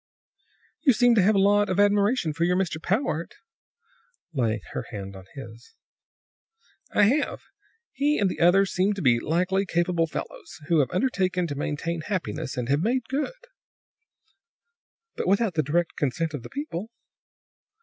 "You 0.81 0.93
seem 0.93 1.13
to 1.13 1.21
have 1.21 1.35
a 1.35 1.39
lot 1.39 1.69
of 1.69 1.79
admiration 1.79 2.33
for 2.33 2.43
your 2.43 2.57
Mr. 2.57 2.81
Powart," 2.81 3.35
laying 4.33 4.61
her 4.71 4.87
hand 4.89 5.15
on 5.15 5.25
his. 5.35 5.75
"I 6.91 7.03
have. 7.03 7.43
He 7.91 8.17
and 8.17 8.27
the 8.27 8.39
others 8.39 8.73
seem 8.73 8.93
to 8.93 9.01
be 9.03 9.19
highly 9.19 9.63
capable 9.67 10.07
fellows, 10.07 10.59
who 10.69 10.79
have 10.79 10.89
undertaken 10.89 11.45
to 11.45 11.53
maintain 11.55 12.01
happiness, 12.01 12.57
and 12.57 12.67
have 12.67 12.81
made 12.81 13.03
good." 13.09 13.45
"But 15.15 15.27
without 15.27 15.53
the 15.53 15.61
direct 15.61 15.95
consent 15.97 16.33
of 16.33 16.41
the 16.41 16.49
people." 16.49 16.89